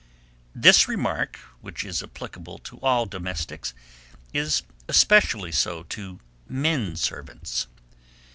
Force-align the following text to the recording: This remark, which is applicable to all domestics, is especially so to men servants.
This 0.55 0.87
remark, 0.87 1.35
which 1.59 1.83
is 1.85 2.01
applicable 2.01 2.57
to 2.57 2.79
all 2.79 3.05
domestics, 3.05 3.75
is 4.33 4.63
especially 4.87 5.51
so 5.51 5.83
to 5.93 6.19
men 6.49 6.95
servants. 6.95 7.67